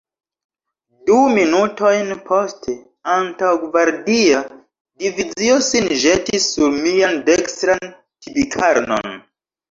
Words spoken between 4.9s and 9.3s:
divizio sin ĵetis sur mian dekstran tibikarnon.